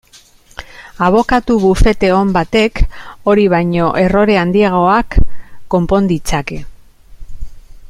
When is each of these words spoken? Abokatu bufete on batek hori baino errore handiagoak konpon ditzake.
Abokatu 1.07 1.57
bufete 1.65 2.09
on 2.21 2.31
batek 2.37 2.81
hori 3.33 3.45
baino 3.55 3.91
errore 4.05 4.39
handiagoak 4.45 5.19
konpon 5.77 6.11
ditzake. 6.15 6.61